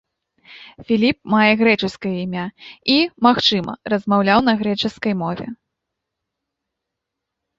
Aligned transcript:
Філіп 0.87 1.17
мае 1.33 1.49
грэчаскае 1.59 2.13
імя 2.25 2.45
і, 2.93 2.95
магчыма, 3.27 3.71
размаўляў 3.95 4.39
на 4.47 4.53
грэчаскай 4.61 5.13
мове. 5.19 5.49